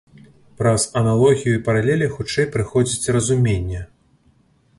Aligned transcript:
Праз 0.61 0.85
аналогію 1.01 1.53
і 1.57 1.61
паралелі 1.67 2.07
хутчэй 2.15 2.49
прыходзіць 2.57 3.11
разуменне. 3.19 3.81